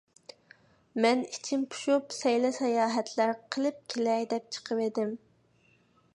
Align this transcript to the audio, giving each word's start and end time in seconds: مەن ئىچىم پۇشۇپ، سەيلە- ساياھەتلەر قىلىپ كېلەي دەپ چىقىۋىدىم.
مەن 1.05 1.19
ئىچىم 1.27 1.65
پۇشۇپ، 1.75 2.15
سەيلە- 2.21 2.51
ساياھەتلەر 2.57 3.35
قىلىپ 3.57 3.81
كېلەي 3.95 4.27
دەپ 4.35 4.53
چىقىۋىدىم. 4.57 5.15